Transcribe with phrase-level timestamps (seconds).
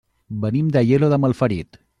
[0.45, 1.83] Venim d'Aielo de Malferit.